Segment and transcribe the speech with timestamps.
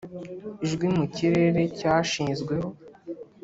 [0.65, 2.69] ijwi mu kirere cyashizweho,